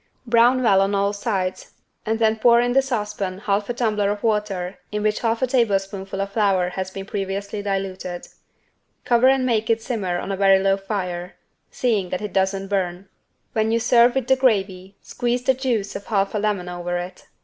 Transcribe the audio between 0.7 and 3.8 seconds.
on all sides and then pour in the saucepan half a